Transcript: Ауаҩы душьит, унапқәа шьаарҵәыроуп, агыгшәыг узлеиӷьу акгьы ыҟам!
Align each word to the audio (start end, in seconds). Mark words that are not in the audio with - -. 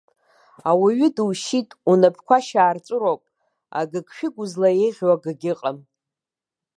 Ауаҩы 0.69 1.09
душьит, 1.15 1.69
унапқәа 1.91 2.37
шьаарҵәыроуп, 2.45 3.21
агыгшәыг 3.79 4.35
узлеиӷьу 4.41 5.11
акгьы 5.15 5.49
ыҟам! 5.53 5.77